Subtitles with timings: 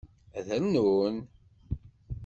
[0.39, 1.17] Ad rnun?